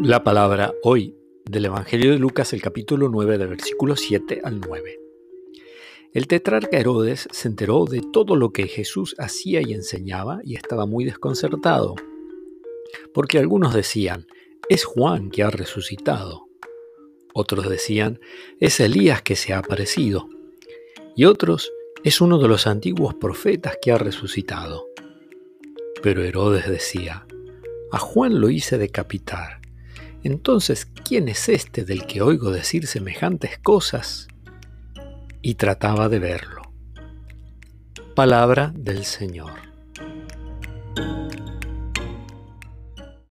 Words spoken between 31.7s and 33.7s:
del que oigo decir semejantes